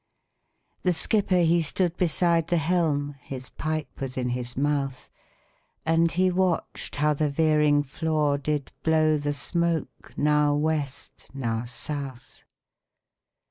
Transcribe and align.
The 0.81 0.93
skipper 0.93 1.41
he 1.41 1.61
stood 1.61 1.95
beside 1.95 2.47
the 2.47 2.57
helm, 2.57 3.13
His 3.19 3.49
pipe 3.51 3.99
was 4.01 4.17
in 4.17 4.29
his 4.29 4.57
mouth, 4.57 5.11
And 5.85 6.09
he 6.09 6.31
watched 6.31 6.95
how 6.95 7.13
the 7.13 7.29
veering 7.29 7.83
flaw 7.83 8.37
did 8.37 8.71
blow 8.81 9.19
The 9.19 9.33
smoke 9.33 10.15
now 10.17 10.55
West, 10.55 11.27
now 11.35 11.65
South. 11.65 12.41